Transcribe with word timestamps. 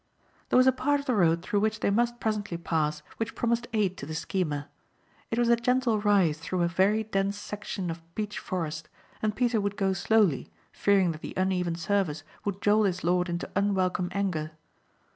There 0.49 0.57
was 0.57 0.65
a 0.65 0.71
part 0.71 0.99
of 0.99 1.05
the 1.05 1.13
road 1.13 1.43
through 1.43 1.59
which 1.59 1.81
they 1.81 1.91
must 1.91 2.19
presently 2.19 2.57
pass 2.57 3.03
which 3.17 3.35
promised 3.35 3.67
aid 3.71 3.97
to 3.97 4.07
the 4.07 4.15
schemer. 4.15 4.65
It 5.29 5.37
was 5.37 5.47
a 5.47 5.55
gentle 5.55 5.99
rise 6.01 6.39
through 6.39 6.63
a 6.63 6.67
very 6.67 7.03
dense 7.03 7.37
section 7.37 7.91
of 7.91 8.01
beech 8.15 8.39
forest 8.39 8.89
and 9.21 9.35
Peter 9.35 9.61
would 9.61 9.77
go 9.77 9.93
slowly 9.93 10.49
fearing 10.71 11.11
that 11.11 11.21
the 11.21 11.35
uneven 11.37 11.75
surface 11.75 12.23
would 12.45 12.63
jolt 12.63 12.87
his 12.87 13.03
lord 13.03 13.29
into 13.29 13.47
unwelcome 13.55 14.09
anger. 14.11 14.53